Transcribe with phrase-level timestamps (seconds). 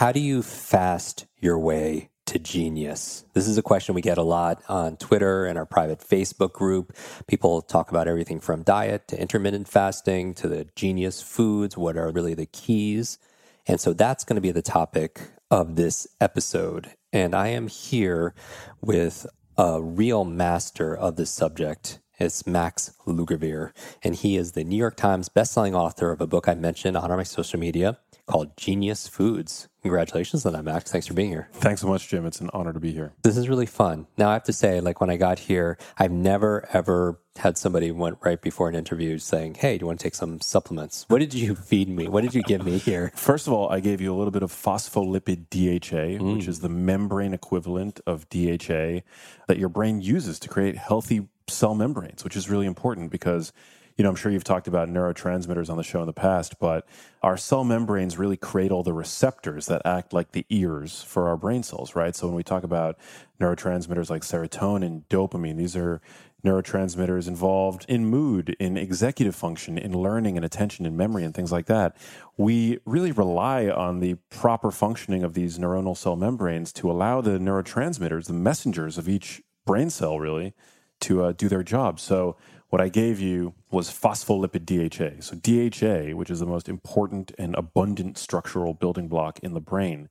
[0.00, 3.26] how do you fast your way to genius?
[3.34, 6.96] This is a question we get a lot on Twitter and our private Facebook group.
[7.26, 11.76] People talk about everything from diet to intermittent fasting to the genius foods.
[11.76, 13.18] What are really the keys?
[13.66, 15.20] And so that's going to be the topic
[15.50, 16.92] of this episode.
[17.12, 18.32] And I am here
[18.80, 19.26] with
[19.58, 21.98] a real master of this subject.
[22.18, 23.72] It's Max Lugavere,
[24.02, 27.10] and he is the New York Times bestselling author of a book I mentioned on
[27.10, 27.98] my social media
[28.30, 29.68] called Genius Foods.
[29.82, 30.90] Congratulations on that, Max.
[30.90, 31.48] Thanks for being here.
[31.52, 32.26] Thanks so much, Jim.
[32.26, 33.12] It's an honor to be here.
[33.22, 34.06] This is really fun.
[34.18, 37.90] Now, I have to say, like when I got here, I've never ever had somebody
[37.90, 41.18] went right before an interview saying, "Hey, do you want to take some supplements?" What
[41.20, 42.08] did you feed me?
[42.08, 43.10] What did you give me here?
[43.16, 46.36] First of all, I gave you a little bit of phospholipid DHA, Mm.
[46.36, 49.02] which is the membrane equivalent of DHA
[49.48, 53.52] that your brain uses to create healthy cell membranes, which is really important because
[54.00, 56.88] you know, I'm sure you've talked about neurotransmitters on the show in the past, but
[57.22, 61.36] our cell membranes really create all the receptors that act like the ears for our
[61.36, 62.16] brain cells, right?
[62.16, 62.96] So when we talk about
[63.38, 66.00] neurotransmitters like serotonin, dopamine, these are
[66.42, 71.52] neurotransmitters involved in mood, in executive function, in learning and attention and memory and things
[71.52, 71.94] like that.
[72.38, 77.32] We really rely on the proper functioning of these neuronal cell membranes to allow the
[77.32, 80.54] neurotransmitters, the messengers of each brain cell, really,
[81.00, 82.00] to uh, do their job.
[82.00, 82.36] So
[82.70, 85.20] what I gave you was phospholipid DHA.
[85.20, 90.08] So DHA, which is the most important and abundant structural building block in the brain,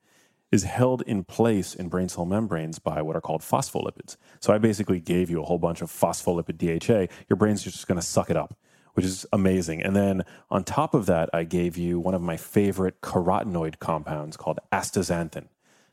[0.51, 4.17] is held in place in brain cell membranes by what are called phospholipids.
[4.39, 7.13] So I basically gave you a whole bunch of phospholipid DHA.
[7.29, 8.57] Your brain's just going to suck it up,
[8.93, 9.81] which is amazing.
[9.81, 14.35] And then on top of that, I gave you one of my favorite carotenoid compounds
[14.35, 15.47] called astaxanthin.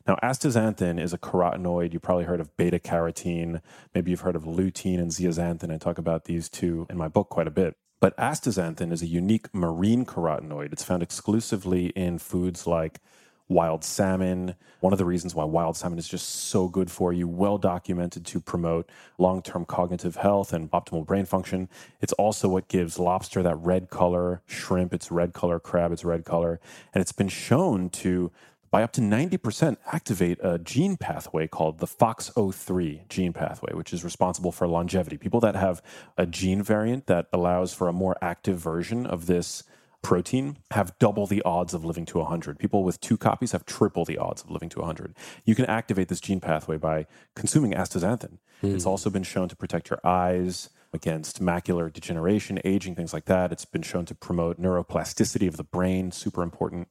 [0.07, 1.91] Now, astaxanthin is a carotenoid.
[1.91, 3.61] You probably heard of beta carotene.
[3.93, 5.73] Maybe you've heard of lutein and zeaxanthin.
[5.73, 7.75] I talk about these two in my book quite a bit.
[7.99, 10.71] But astaxanthin is a unique marine carotenoid.
[10.71, 13.01] It's found exclusively in foods like
[13.49, 14.55] wild salmon.
[14.79, 18.25] One of the reasons why wild salmon is just so good for you, well documented
[18.27, 21.67] to promote long term cognitive health and optimal brain function.
[21.99, 26.23] It's also what gives lobster that red color, shrimp, it's red color, crab, it's red
[26.23, 26.59] color.
[26.93, 28.31] And it's been shown to
[28.69, 34.03] by up to 90% activate a gene pathway called the FOXO3 gene pathway, which is
[34.03, 35.17] responsible for longevity.
[35.17, 35.81] People that have
[36.17, 39.63] a gene variant that allows for a more active version of this
[40.01, 42.59] protein have double the odds of living to 100.
[42.59, 45.15] People with two copies have triple the odds of living to 100.
[45.43, 48.37] You can activate this gene pathway by consuming astaxanthin.
[48.61, 48.89] It's hmm.
[48.89, 53.51] also been shown to protect your eyes against macular degeneration, aging, things like that.
[53.51, 56.87] It's been shown to promote neuroplasticity of the brain, super important.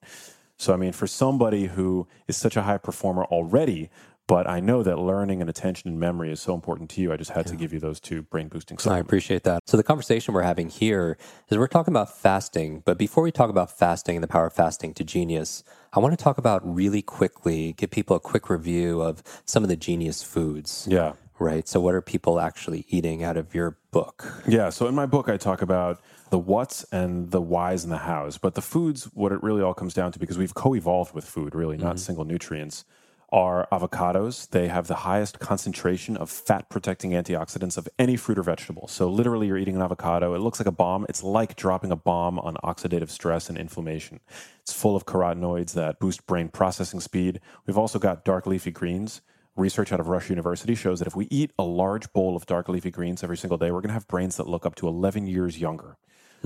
[0.59, 3.91] So, I mean, for somebody who is such a high performer already,
[4.27, 7.17] but I know that learning and attention and memory is so important to you, I
[7.17, 9.63] just had to give you those two brain boosting I appreciate that.
[9.67, 11.17] So, the conversation we're having here
[11.49, 12.83] is we're talking about fasting.
[12.85, 15.63] But before we talk about fasting and the power of fasting to genius,
[15.93, 19.69] I want to talk about really quickly, give people a quick review of some of
[19.69, 20.89] the genius foods.
[20.91, 21.13] Yeah.
[21.39, 21.69] Right.
[21.69, 24.43] So, what are people actually eating out of your book?
[24.49, 24.71] Yeah.
[24.71, 26.01] So in my book, I talk about
[26.31, 28.39] the what's and the whys and the hows.
[28.39, 31.25] But the foods, what it really all comes down to, because we've co evolved with
[31.25, 31.99] food, really, not mm-hmm.
[31.99, 32.85] single nutrients,
[33.33, 34.49] are avocados.
[34.51, 38.89] They have the highest concentration of fat protecting antioxidants of any fruit or vegetable.
[38.89, 40.35] So literally, you're eating an avocado.
[40.35, 41.07] It looks like a bomb.
[41.09, 44.21] It's like dropping a bomb on oxidative stress and inflammation.
[44.61, 47.41] It's full of carotenoids that boost brain processing speed.
[47.67, 49.21] We've also got dark leafy greens.
[49.57, 52.69] Research out of Rush University shows that if we eat a large bowl of dark
[52.69, 55.27] leafy greens every single day, we're going to have brains that look up to 11
[55.27, 55.97] years younger.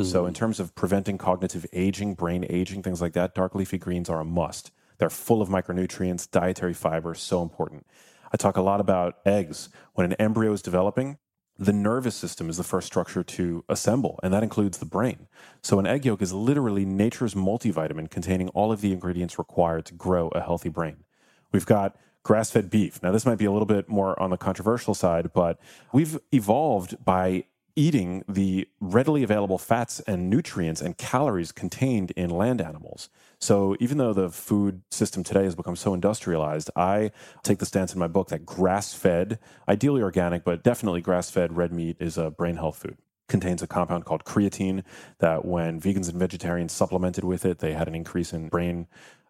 [0.03, 4.09] So, in terms of preventing cognitive aging, brain aging, things like that, dark leafy greens
[4.09, 4.71] are a must.
[4.99, 7.87] They're full of micronutrients, dietary fiber, so important.
[8.33, 9.69] I talk a lot about eggs.
[9.95, 11.19] When an embryo is developing,
[11.59, 15.27] the nervous system is the first structure to assemble, and that includes the brain.
[15.63, 19.95] So, an egg yolk is literally nature's multivitamin containing all of the ingredients required to
[19.95, 21.05] grow a healthy brain.
[21.53, 23.03] We've got grass fed beef.
[23.03, 25.59] Now, this might be a little bit more on the controversial side, but
[25.93, 27.45] we've evolved by
[27.81, 33.09] eating the readily available fats and nutrients and calories contained in land animals.
[33.41, 37.11] So even though the food system today has become so industrialized, I
[37.43, 41.57] take the stance in my book that grass fed, ideally organic, but definitely grass fed
[41.57, 42.99] red meat is a brain health food.
[43.31, 44.85] Contains a compound called creatine
[45.21, 48.89] that when vegans and vegetarians supplemented with it, they had an increase in brain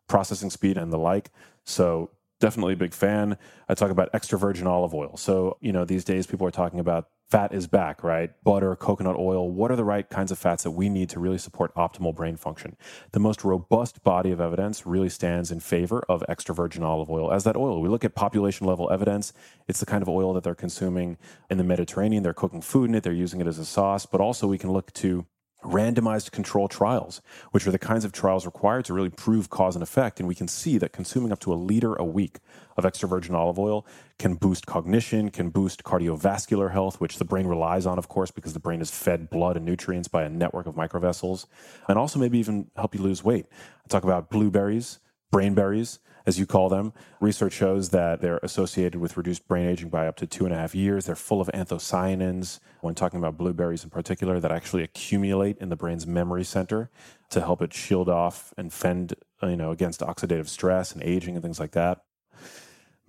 [0.09, 1.31] processing speed and the like.
[1.65, 2.11] So
[2.41, 3.39] definitely a big fan.
[3.69, 5.17] I talk about extra virgin olive oil.
[5.17, 8.33] So, you know, these days people are talking about fat is back, right?
[8.43, 9.49] Butter, coconut oil.
[9.49, 12.37] What are the right kinds of fats that we need to really support optimal brain
[12.37, 12.77] function?
[13.13, 17.33] The most robust body of evidence really stands in favor of extra virgin olive oil
[17.33, 17.81] as that oil.
[17.81, 19.33] We look at population level evidence.
[19.69, 21.19] It's the kind of oil that they're consuming
[21.49, 22.25] in the Mediterranean.
[22.25, 24.73] They're cooking food in it, they're using it as a sauce, but also we can
[24.73, 25.25] look to
[25.63, 29.83] randomized control trials, which are the kinds of trials required to really prove cause and
[29.83, 30.19] effect.
[30.19, 32.39] And we can see that consuming up to a liter a week
[32.81, 33.87] of extra virgin olive oil
[34.19, 38.53] can boost cognition, can boost cardiovascular health, which the brain relies on, of course, because
[38.53, 41.47] the brain is fed blood and nutrients by a network of microvessels,
[41.89, 43.47] and also maybe even help you lose weight.
[43.85, 44.99] I talk about blueberries,
[45.33, 46.93] brainberries as you call them.
[47.21, 50.57] Research shows that they're associated with reduced brain aging by up to two and a
[50.57, 51.07] half years.
[51.07, 55.77] They're full of anthocyanins, when talking about blueberries in particular, that actually accumulate in the
[55.77, 56.91] brain's memory center
[57.31, 61.43] to help it shield off and fend you know, against oxidative stress and aging and
[61.43, 62.03] things like that.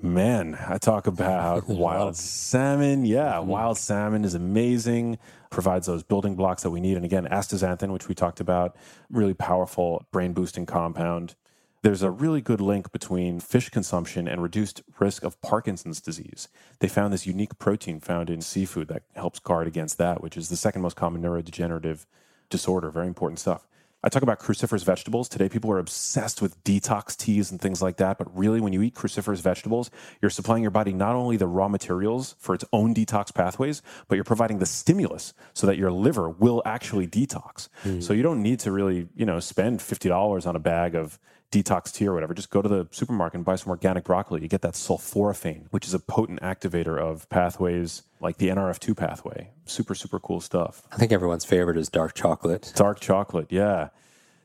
[0.03, 3.05] Man, I talk about wild salmon.
[3.05, 3.49] Yeah, mm-hmm.
[3.49, 5.19] wild salmon is amazing,
[5.51, 6.95] provides those building blocks that we need.
[6.95, 8.75] And again, astaxanthin, which we talked about,
[9.11, 11.35] really powerful brain boosting compound.
[11.83, 16.47] There's a really good link between fish consumption and reduced risk of Parkinson's disease.
[16.79, 20.49] They found this unique protein found in seafood that helps guard against that, which is
[20.49, 22.05] the second most common neurodegenerative
[22.49, 22.89] disorder.
[22.89, 23.67] Very important stuff.
[24.03, 25.29] I talk about cruciferous vegetables.
[25.29, 28.17] Today, people are obsessed with detox teas and things like that.
[28.17, 31.67] But really, when you eat cruciferous vegetables, you're supplying your body not only the raw
[31.67, 36.29] materials for its own detox pathways, but you're providing the stimulus so that your liver
[36.29, 37.69] will actually detox.
[37.83, 38.01] Mm.
[38.01, 41.19] So you don't need to really, you know, spend $50 on a bag of
[41.51, 44.41] detox tea or whatever, just go to the supermarket and buy some organic broccoli.
[44.41, 49.49] You get that sulforaphane, which is a potent activator of pathways like the NRF2 pathway.
[49.65, 50.83] Super, super cool stuff.
[50.91, 52.71] I think everyone's favorite is dark chocolate.
[52.75, 53.89] Dark chocolate, yeah.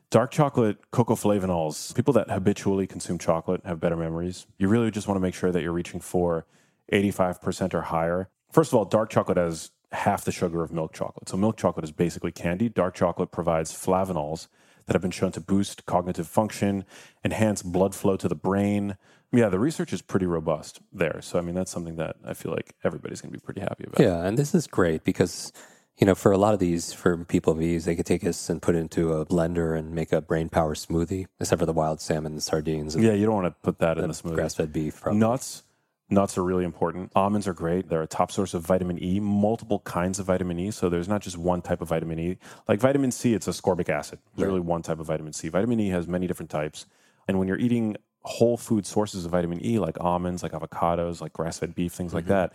[0.09, 1.95] Dark chocolate, cocoa flavanols.
[1.95, 4.45] People that habitually consume chocolate have better memories.
[4.57, 6.45] You really just want to make sure that you're reaching for
[6.91, 8.29] 85% or higher.
[8.51, 11.29] First of all, dark chocolate has half the sugar of milk chocolate.
[11.29, 12.69] So milk chocolate is basically candy.
[12.69, 14.47] Dark chocolate provides flavanols
[14.87, 16.85] that have been shown to boost cognitive function,
[17.23, 18.97] enhance blood flow to the brain.
[19.31, 21.19] Yeah, the research is pretty robust there.
[21.21, 23.83] So, I mean, that's something that I feel like everybody's going to be pretty happy
[23.85, 23.99] about.
[23.99, 25.51] Yeah, and this is great because,
[25.97, 28.49] you know, for a lot of these, for people of these, they could take this
[28.49, 31.73] and put it into a blender and make a brain power smoothie, except for the
[31.73, 32.95] wild salmon, the sardines.
[32.95, 34.35] yeah, you don't want to put that in the smoothie.
[34.35, 35.19] Grass fed beef, probably.
[35.19, 35.63] Nuts,
[36.09, 37.11] Nuts are really important.
[37.15, 37.89] Almonds are great.
[37.89, 40.71] They're a top source of vitamin E, multiple kinds of vitamin E.
[40.71, 42.37] So there's not just one type of vitamin E.
[42.67, 44.19] Like vitamin C, it's ascorbic acid.
[44.35, 45.49] There's really one type of vitamin C.
[45.49, 46.85] Vitamin E has many different types.
[47.27, 51.33] And when you're eating whole food sources of vitamin E, like almonds, like avocados, like
[51.33, 52.17] grass fed beef, things mm-hmm.
[52.17, 52.53] like that,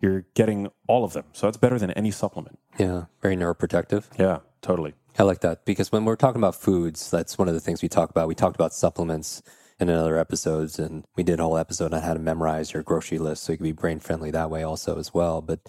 [0.00, 1.24] you're getting all of them.
[1.32, 2.58] So it's better than any supplement.
[2.78, 4.04] Yeah, very neuroprotective.
[4.18, 4.94] Yeah, totally.
[5.18, 7.88] I like that because when we're talking about foods, that's one of the things we
[7.88, 8.28] talk about.
[8.28, 9.42] We talked about supplements
[9.80, 13.18] in other episodes, and we did a whole episode on how to memorize your grocery
[13.18, 15.42] list so you can be brain friendly that way also as well.
[15.42, 15.60] But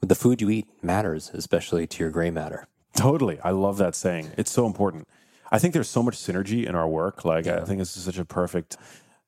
[0.00, 2.68] the food you eat matters, especially to your gray matter.
[2.96, 3.38] Totally.
[3.40, 4.30] I love that saying.
[4.36, 5.08] It's so important.
[5.50, 7.24] I think there's so much synergy in our work.
[7.24, 7.60] Like, yeah.
[7.60, 8.76] I think this is such a perfect,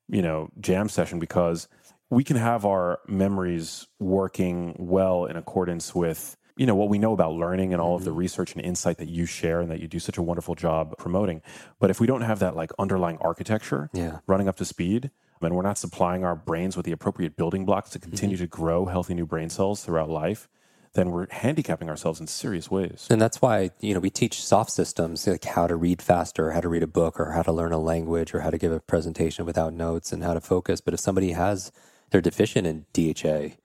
[0.07, 1.67] you know, jam session because
[2.09, 7.13] we can have our memories working well in accordance with you know what we know
[7.13, 8.19] about learning and all of the mm-hmm.
[8.19, 11.41] research and insight that you share and that you do such a wonderful job promoting
[11.79, 14.19] but if we don't have that like underlying architecture yeah.
[14.27, 15.11] running up to speed
[15.41, 18.43] and we're not supplying our brains with the appropriate building blocks to continue mm-hmm.
[18.43, 20.47] to grow healthy new brain cells throughout life
[20.93, 23.07] then we're handicapping ourselves in serious ways.
[23.09, 26.59] And that's why, you know, we teach soft systems like how to read faster, how
[26.59, 28.79] to read a book, or how to learn a language, or how to give a
[28.79, 30.81] presentation without notes and how to focus.
[30.81, 31.71] But if somebody has,
[32.09, 33.55] they're deficient in DHA,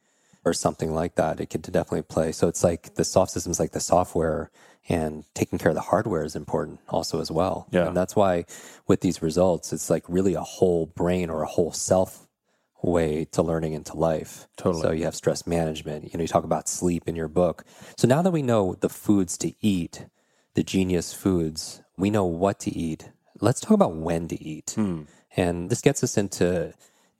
[0.46, 2.30] or something like that, it could definitely play.
[2.30, 4.50] So it's like the soft systems, like the software
[4.88, 7.66] and taking care of the hardware is important also as well.
[7.72, 7.88] Yeah.
[7.88, 8.44] And that's why
[8.86, 12.28] with these results, it's like really a whole brain or a whole self
[12.80, 14.46] way to learning into life.
[14.56, 14.82] Totally.
[14.82, 16.04] So you have stress management.
[16.12, 17.64] You know, you talk about sleep in your book.
[17.96, 20.06] So now that we know the foods to eat,
[20.54, 23.10] the genius foods, we know what to eat.
[23.40, 24.74] Let's talk about when to eat.
[24.76, 25.02] Hmm.
[25.36, 26.72] And this gets us into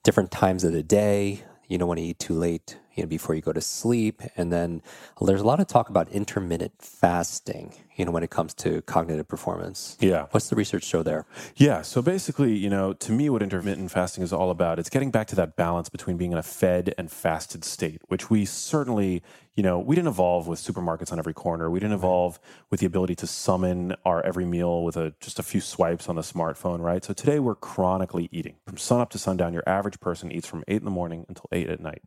[0.05, 1.43] different times of the day.
[1.67, 4.23] You don't want to eat too late you know, before you go to sleep.
[4.37, 4.83] And then
[5.21, 9.29] there's a lot of talk about intermittent fasting, you know, when it comes to cognitive
[9.29, 9.97] performance.
[10.01, 10.27] Yeah.
[10.31, 11.27] What's the research show there?
[11.57, 11.83] Yeah.
[11.83, 15.27] So basically, you know, to me, what intermittent fasting is all about, it's getting back
[15.29, 19.23] to that balance between being in a fed and fasted state, which we certainly,
[19.55, 21.71] you know, we didn't evolve with supermarkets on every corner.
[21.71, 22.39] We didn't evolve
[22.71, 26.17] with the ability to summon our every meal with a just a few swipes on
[26.17, 27.05] the smartphone, right?
[27.05, 28.57] So today we're chronically eating.
[28.67, 31.49] From sun up to sundown, your average person eats from eight in the morning until
[31.53, 32.03] eight at night.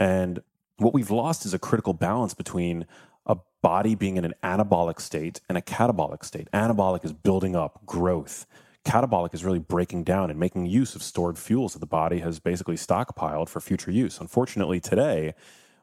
[0.00, 0.42] And
[0.78, 2.86] what we've lost is a critical balance between
[3.26, 6.48] a body being in an anabolic state and a catabolic state.
[6.54, 8.46] Anabolic is building up growth,
[8.82, 12.40] catabolic is really breaking down and making use of stored fuels that the body has
[12.40, 14.18] basically stockpiled for future use.
[14.18, 15.34] Unfortunately, today,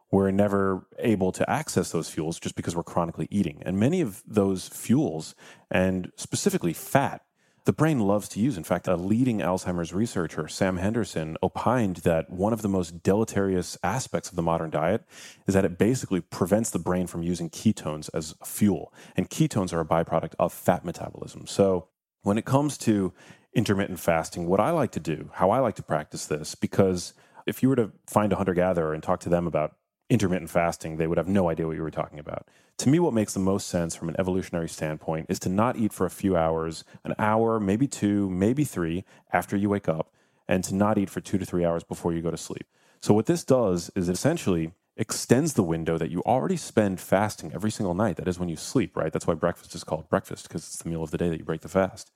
[0.10, 3.62] we're never able to access those fuels just because we're chronically eating.
[3.66, 5.36] And many of those fuels,
[5.70, 7.22] and specifically fat,
[7.68, 8.56] the brain loves to use.
[8.56, 13.78] In fact, a leading Alzheimer's researcher, Sam Henderson, opined that one of the most deleterious
[13.84, 15.04] aspects of the modern diet
[15.48, 18.94] is that it basically prevents the brain from using ketones as fuel.
[19.18, 21.46] And ketones are a byproduct of fat metabolism.
[21.46, 21.90] So
[22.24, 23.12] when it comes to
[23.54, 27.62] intermittent fasting, what I like to do, how I like to practice this, because if
[27.62, 29.76] you were to find a hunter gatherer and talk to them about
[30.10, 32.48] intermittent fasting, they would have no idea what you were talking about.
[32.78, 35.92] To me, what makes the most sense from an evolutionary standpoint is to not eat
[35.92, 39.04] for a few hours, an hour, maybe two, maybe three
[39.34, 40.14] after you wake up,
[40.48, 42.68] and to not eat for two to three hours before you go to sleep.
[43.02, 47.52] So, what this does is it essentially extends the window that you already spend fasting
[47.52, 48.18] every single night.
[48.18, 49.12] That is when you sleep, right?
[49.12, 51.46] That's why breakfast is called breakfast, because it's the meal of the day that you
[51.46, 52.12] break the fast.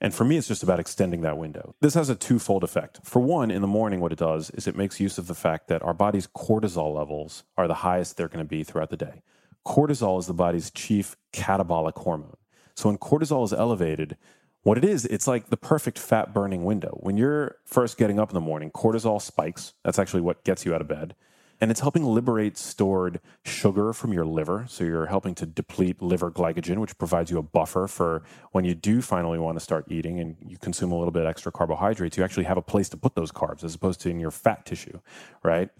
[0.00, 1.74] And for me, it's just about extending that window.
[1.80, 3.00] This has a twofold effect.
[3.02, 5.66] For one, in the morning, what it does is it makes use of the fact
[5.66, 9.22] that our body's cortisol levels are the highest they're going to be throughout the day.
[9.66, 12.36] Cortisol is the body's chief catabolic hormone.
[12.74, 14.16] So when cortisol is elevated,
[14.62, 16.98] what it is, it's like the perfect fat burning window.
[17.00, 19.72] When you're first getting up in the morning, cortisol spikes.
[19.84, 21.14] That's actually what gets you out of bed
[21.60, 24.66] and it's helping liberate stored sugar from your liver.
[24.68, 28.74] So you're helping to deplete liver glycogen, which provides you a buffer for when you
[28.74, 32.16] do finally want to start eating and you consume a little bit extra carbohydrates.
[32.16, 34.66] You actually have a place to put those carbs as opposed to in your fat
[34.66, 35.00] tissue,
[35.42, 35.70] right?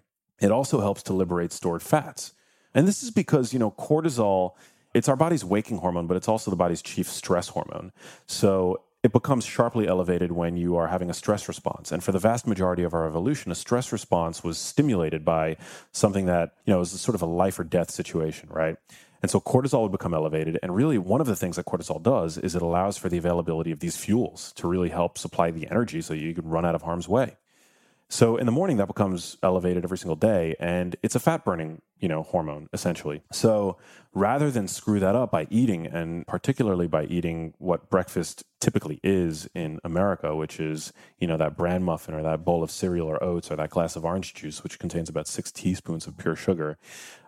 [0.40, 2.32] It also helps to liberate stored fats.
[2.76, 4.52] And this is because, you know, cortisol
[4.96, 7.92] it's our body's waking hormone, but it's also the body's chief stress hormone.
[8.26, 11.92] So it becomes sharply elevated when you are having a stress response.
[11.92, 15.58] And for the vast majority of our evolution, a stress response was stimulated by
[15.92, 18.76] something that, you know, was sort of a life or death situation, right?
[19.20, 20.58] And so cortisol would become elevated.
[20.62, 23.72] And really, one of the things that cortisol does is it allows for the availability
[23.72, 26.82] of these fuels to really help supply the energy so you can run out of
[26.82, 27.36] harm's way.
[28.08, 31.82] So in the morning, that becomes elevated every single day, and it's a fat burning,
[31.98, 33.22] you know, hormone essentially.
[33.32, 33.78] So
[34.14, 39.48] rather than screw that up by eating, and particularly by eating what breakfast typically is
[39.54, 43.22] in America, which is you know that bran muffin or that bowl of cereal or
[43.22, 46.78] oats or that glass of orange juice, which contains about six teaspoons of pure sugar.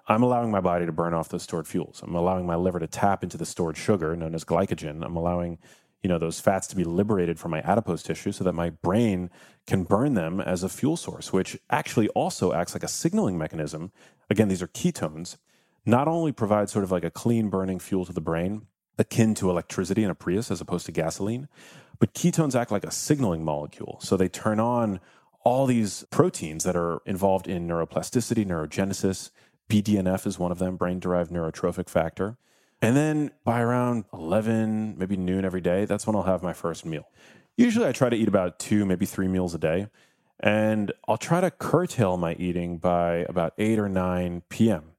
[0.06, 2.00] I'm allowing my body to burn off those stored fuels.
[2.02, 5.04] I'm allowing my liver to tap into the stored sugar known as glycogen.
[5.04, 5.58] I'm allowing
[6.02, 9.30] you know those fats to be liberated from my adipose tissue so that my brain
[9.66, 13.92] can burn them as a fuel source which actually also acts like a signaling mechanism.
[14.30, 15.36] Again these are ketones.
[15.84, 18.66] Not only provide sort of like a clean burning fuel to the brain
[18.98, 21.48] akin to electricity in a prius as opposed to gasoline
[21.98, 23.98] but ketones act like a signaling molecule.
[24.00, 25.00] So they turn on
[25.44, 29.30] all these proteins that are involved in neuroplasticity neurogenesis.
[29.68, 32.36] Bdnf is one of them brain derived neurotrophic factor
[32.80, 36.84] and then by around 11, maybe noon every day, that's when I'll have my first
[36.84, 37.08] meal.
[37.56, 39.88] Usually I try to eat about two, maybe three meals a day.
[40.40, 44.92] And I'll try to curtail my eating by about 8 or 9 p.m.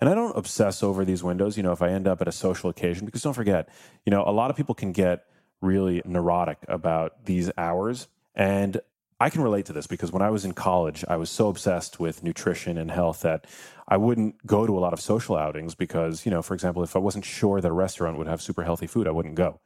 [0.00, 2.32] And I don't obsess over these windows, you know, if I end up at a
[2.32, 3.68] social occasion, because don't forget,
[4.04, 5.24] you know, a lot of people can get
[5.60, 8.08] really neurotic about these hours.
[8.34, 8.80] And
[9.20, 12.00] I can relate to this because when I was in college, I was so obsessed
[12.00, 13.46] with nutrition and health that
[13.86, 16.96] I wouldn't go to a lot of social outings because, you know, for example, if
[16.96, 19.60] I wasn't sure that a restaurant would have super healthy food, I wouldn't go.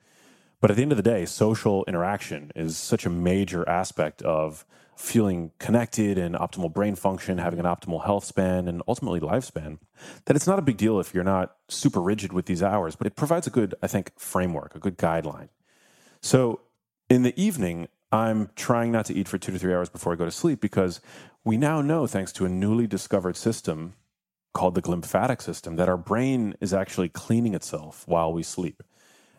[0.61, 4.67] But at the end of the day, social interaction is such a major aspect of
[4.97, 9.79] feeling connected and optimal brain function, having an optimal health span, and ultimately lifespan,
[10.25, 13.07] that it's not a big deal if you're not super rigid with these hours, but
[13.07, 15.51] it provides a good, I think, framework, a good guideline.
[16.21, 16.63] So
[17.09, 20.17] in the evening, I'm trying not to eat for two to three hours before I
[20.17, 21.01] go to sleep because
[21.45, 23.95] we now know, thanks to a newly discovered system
[24.55, 28.83] called the glymphatic system, that our brain is actually cleaning itself while we sleep.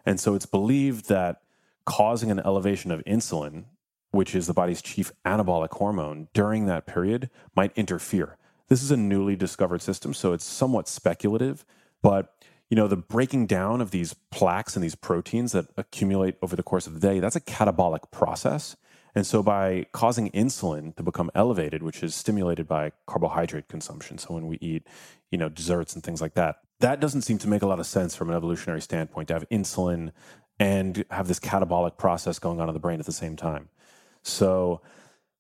[0.06, 1.42] And so it's believed that
[1.86, 3.66] causing an elevation of insulin,
[4.12, 8.38] which is the body's chief anabolic hormone, during that period might interfere.
[8.68, 11.66] This is a newly discovered system, so it's somewhat speculative,
[12.04, 12.36] but
[12.70, 16.64] you know, the breaking down of these plaques and these proteins that accumulate over the
[16.64, 18.76] course of the day, that's a catabolic process.
[19.16, 24.36] And so by causing insulin to become elevated, which is stimulated by carbohydrate consumption, so
[24.36, 24.86] when we eat,
[25.32, 27.88] you know, desserts and things like that, that doesn't seem to make a lot of
[27.88, 30.12] sense from an evolutionary standpoint to have insulin
[30.60, 33.70] and have this catabolic process going on in the brain at the same time.
[34.22, 34.82] So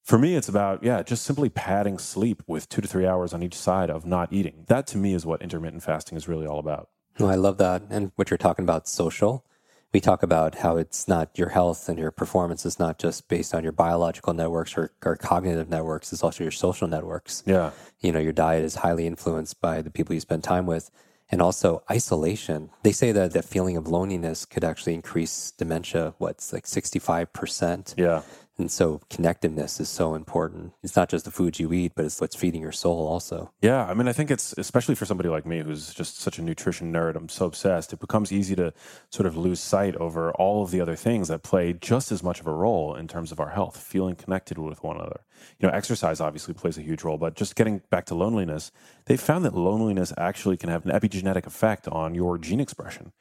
[0.04, 3.44] for me, it's about, yeah, just simply padding sleep with two to three hours on
[3.44, 4.66] each side of not eating.
[4.68, 6.90] That to me is what intermittent fasting is really all about.
[7.20, 7.84] No, I love that.
[7.90, 9.46] And what you're talking about, social,
[9.94, 13.54] we talk about how it's not your health and your performance is not just based
[13.54, 17.44] on your biological networks or, or cognitive networks, it's also your social networks.
[17.46, 17.72] Yeah.
[18.00, 20.92] You know, your diet is highly influenced by the people you spend time with.
[21.32, 22.70] and also isolation.
[22.84, 27.94] They say that the feeling of loneliness could actually increase dementia, what's like 65%.
[27.98, 28.22] Yeah.
[28.60, 30.74] And so connectiveness is so important.
[30.84, 33.54] It's not just the food you eat, but it's what's feeding your soul also.
[33.62, 36.42] Yeah, I mean, I think it's especially for somebody like me who's just such a
[36.42, 37.16] nutrition nerd.
[37.16, 37.94] I'm so obsessed.
[37.94, 38.74] It becomes easy to
[39.10, 42.42] sort of lose sight over all of the other things that play just as much
[42.42, 45.22] of a role in terms of our health, feeling connected with one another.
[45.58, 48.74] You know, exercise obviously plays a huge role, but just getting back to loneliness,
[49.06, 53.13] they found that loneliness actually can have an epigenetic effect on your gene expression.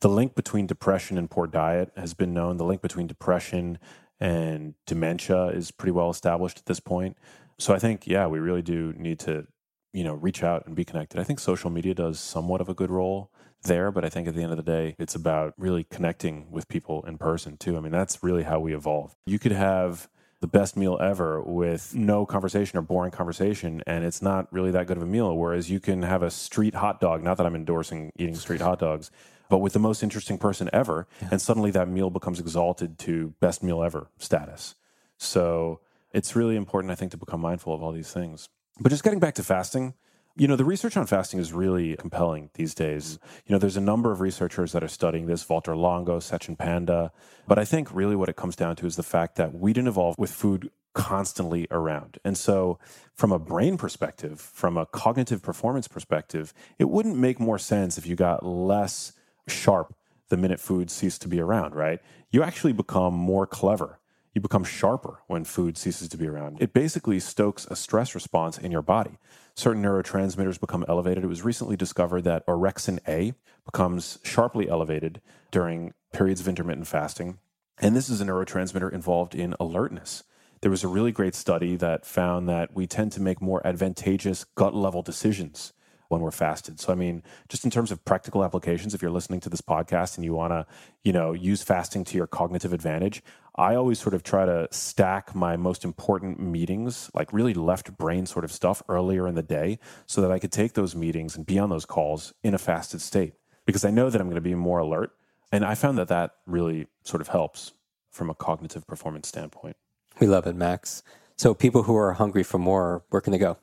[0.00, 2.58] The link between depression and poor diet has been known.
[2.58, 3.78] The link between depression
[4.20, 7.16] and dementia is pretty well established at this point.
[7.58, 9.46] So I think, yeah, we really do need to,
[9.92, 11.20] you know, reach out and be connected.
[11.20, 13.30] I think social media does somewhat of a good role
[13.62, 16.68] there, but I think at the end of the day, it's about really connecting with
[16.68, 17.76] people in person too.
[17.76, 19.16] I mean, that's really how we evolve.
[19.26, 20.08] You could have
[20.40, 24.86] the best meal ever with no conversation or boring conversation, and it's not really that
[24.86, 25.34] good of a meal.
[25.34, 28.78] Whereas you can have a street hot dog, not that I'm endorsing eating street hot
[28.78, 29.10] dogs,
[29.48, 31.06] but with the most interesting person ever.
[31.22, 31.28] Yeah.
[31.32, 34.74] And suddenly that meal becomes exalted to best meal ever status.
[35.18, 35.80] So
[36.12, 38.48] it's really important, I think, to become mindful of all these things.
[38.80, 39.94] But just getting back to fasting,
[40.36, 43.14] you know, the research on fasting is really compelling these days.
[43.14, 43.38] Mm-hmm.
[43.46, 47.10] You know, there's a number of researchers that are studying this, Valter Longo, Satchin Panda.
[47.48, 49.88] But I think really what it comes down to is the fact that we didn't
[49.88, 52.18] evolve with food constantly around.
[52.24, 52.78] And so,
[53.14, 58.06] from a brain perspective, from a cognitive performance perspective, it wouldn't make more sense if
[58.06, 59.12] you got less
[59.48, 59.94] sharp
[60.28, 62.00] the minute food ceases to be around, right?
[62.30, 64.00] You actually become more clever.
[64.34, 66.58] You become sharper when food ceases to be around.
[66.60, 69.18] It basically stokes a stress response in your body.
[69.54, 71.24] Certain neurotransmitters become elevated.
[71.24, 73.32] It was recently discovered that orexin A
[73.64, 77.38] becomes sharply elevated during periods of intermittent fasting.
[77.78, 80.24] And this is a neurotransmitter involved in alertness.
[80.60, 84.44] There was a really great study that found that we tend to make more advantageous
[84.44, 85.72] gut level decisions
[86.08, 86.80] when we're fasted.
[86.80, 90.16] So I mean, just in terms of practical applications, if you're listening to this podcast
[90.16, 90.66] and you want to,
[91.02, 93.22] you know, use fasting to your cognitive advantage,
[93.56, 98.26] I always sort of try to stack my most important meetings, like really left brain
[98.26, 101.46] sort of stuff earlier in the day so that I could take those meetings and
[101.46, 104.40] be on those calls in a fasted state because I know that I'm going to
[104.42, 105.12] be more alert.
[105.50, 107.72] And I found that that really sort of helps
[108.10, 109.76] from a cognitive performance standpoint.
[110.20, 111.02] We love it, Max.
[111.36, 113.58] So people who are hungry for more, where can they go?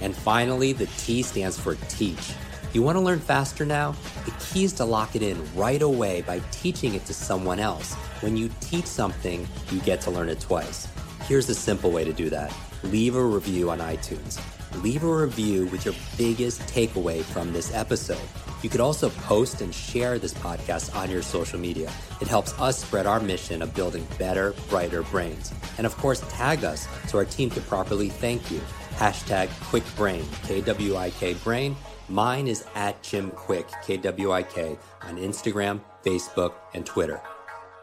[0.00, 2.32] And finally, the T stands for teach.
[2.72, 3.94] You want to learn faster now?
[4.26, 7.94] The key is to lock it in right away by teaching it to someone else.
[8.20, 10.86] When you teach something, you get to learn it twice.
[11.22, 12.52] Here's a simple way to do that
[12.84, 14.40] leave a review on iTunes.
[14.82, 18.20] Leave a review with your biggest takeaway from this episode.
[18.62, 21.90] You could also post and share this podcast on your social media.
[22.20, 25.52] It helps us spread our mission of building better, brighter brains.
[25.78, 28.60] And of course, tag us so our team can properly thank you.
[28.98, 31.76] Hashtag KwikBrain, K W I K Brain.
[32.08, 37.20] Mine is at Jim Kwik, K W I K, on Instagram, Facebook, and Twitter.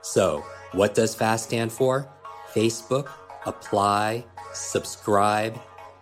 [0.02, 2.10] So, what does FAST stand for?
[2.54, 3.10] Facebook,
[3.46, 5.58] apply, subscribe,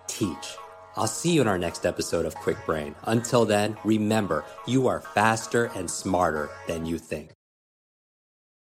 [0.08, 0.58] teach.
[0.96, 2.96] I'll see you in our next episode of Kwik Brain.
[3.04, 7.34] Until then, remember, you are faster and smarter than you think.